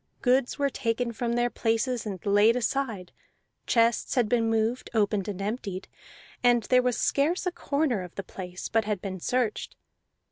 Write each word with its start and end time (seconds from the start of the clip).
Goods 0.23 0.57
were 0.57 0.71
taken 0.71 1.13
from 1.13 1.33
their 1.33 1.51
places 1.51 2.07
and 2.07 2.19
laid 2.25 2.55
aside; 2.55 3.11
chests 3.67 4.15
had 4.15 4.27
been 4.27 4.49
moved, 4.49 4.89
opened, 4.95 5.27
and 5.27 5.39
emptied; 5.39 5.87
and 6.43 6.63
there 6.63 6.81
was 6.81 6.97
scarce 6.97 7.45
a 7.45 7.51
corner 7.51 8.01
of 8.01 8.15
the 8.15 8.23
place 8.23 8.67
but 8.67 8.85
had 8.85 8.99
been 8.99 9.19
searched. 9.19 9.75